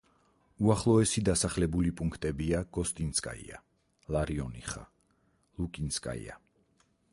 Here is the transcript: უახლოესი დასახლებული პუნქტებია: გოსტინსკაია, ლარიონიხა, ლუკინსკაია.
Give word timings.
უახლოესი 0.67 1.21
დასახლებული 1.27 1.91
პუნქტებია: 1.99 2.63
გოსტინსკაია, 2.79 3.61
ლარიონიხა, 4.17 4.89
ლუკინსკაია. 5.61 6.43